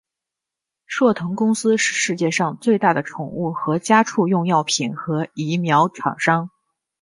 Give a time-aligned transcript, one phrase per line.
[0.87, 6.49] 硕腾公司是世界上最大的宠物和家畜用药品和疫苗厂商。